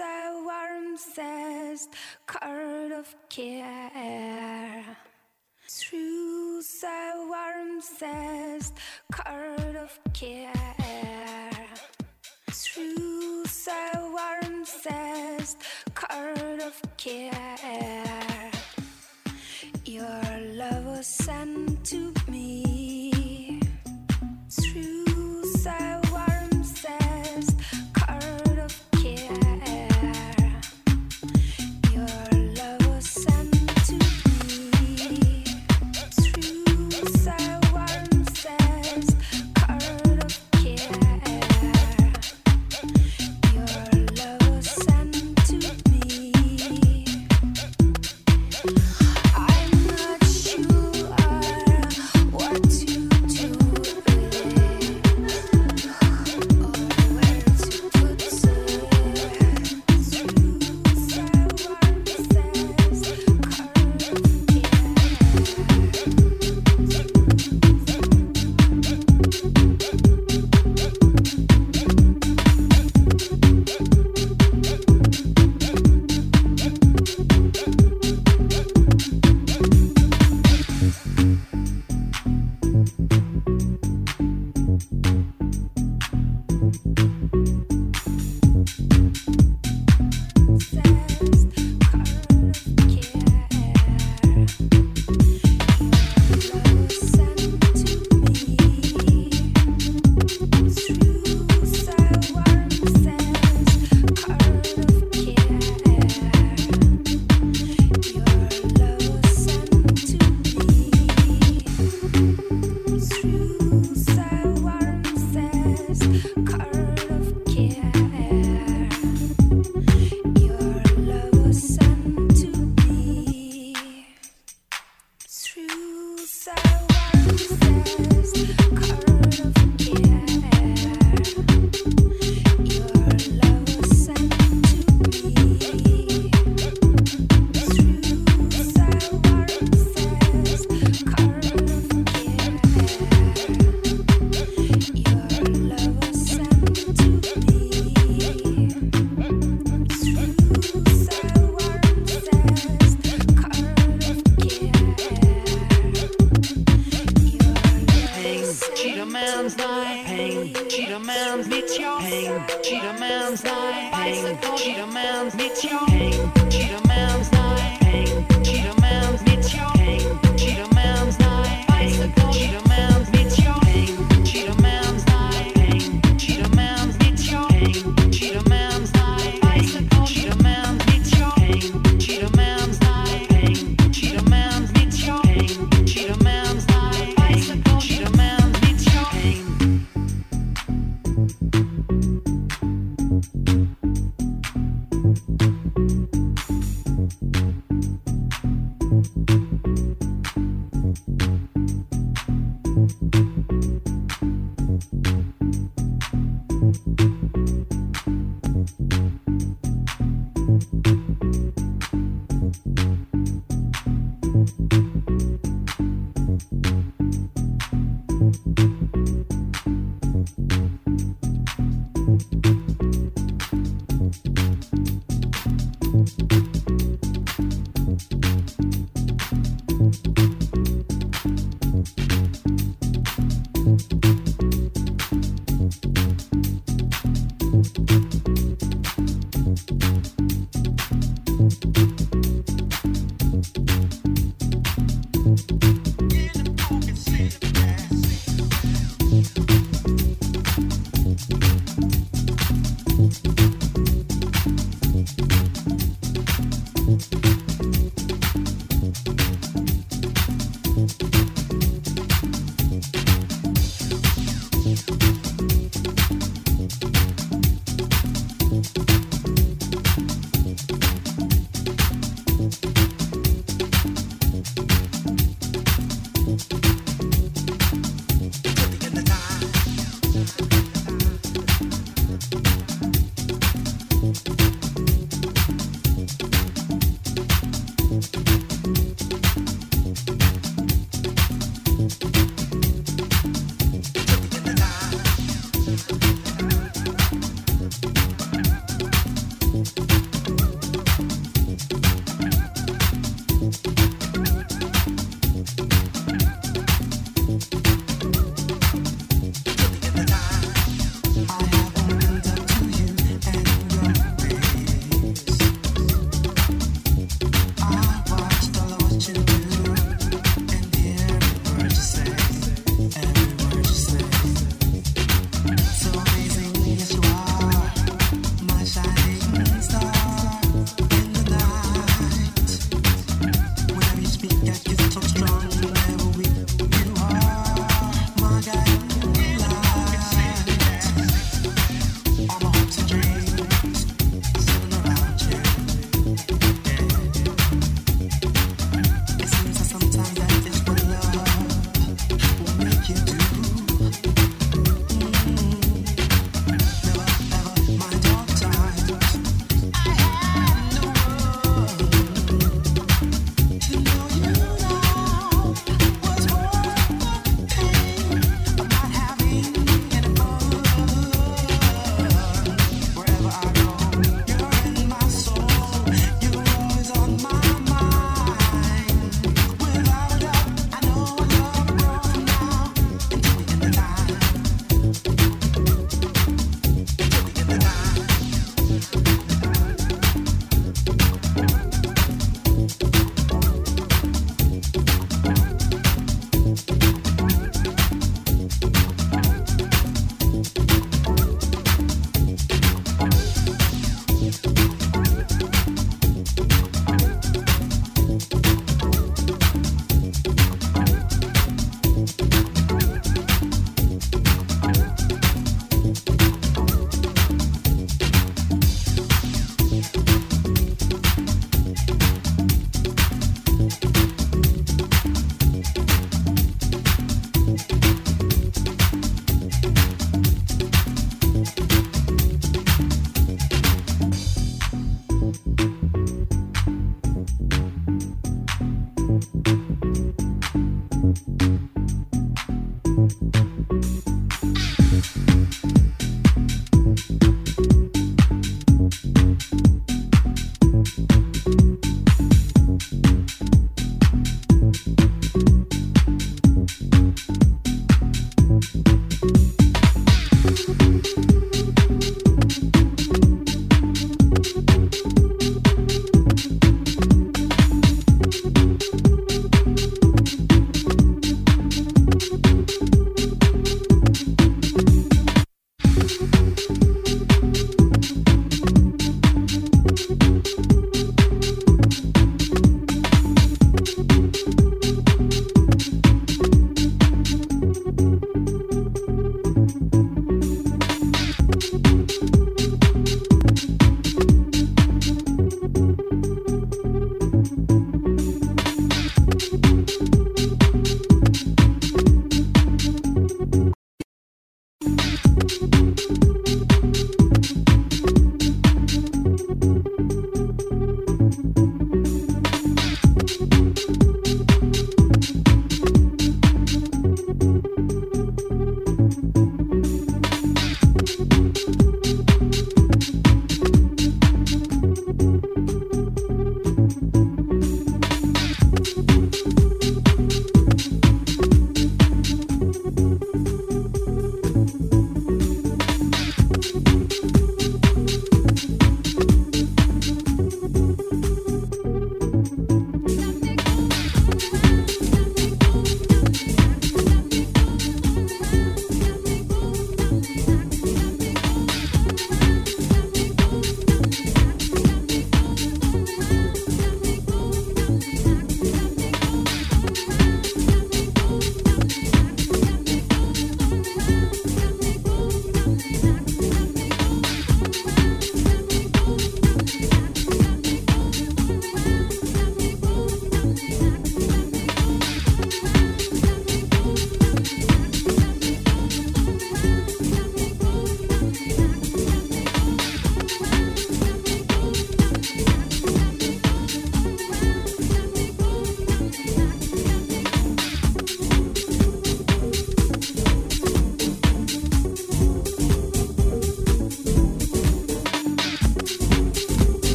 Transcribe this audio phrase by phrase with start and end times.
[0.00, 1.90] a warm zest,
[2.26, 4.84] card of care.
[5.68, 8.74] Through a warm zest,
[9.12, 10.52] curd of care.
[12.50, 15.58] Through a warm zest,
[15.94, 18.50] curd of care.
[19.84, 20.22] Your
[20.54, 22.12] love was sent to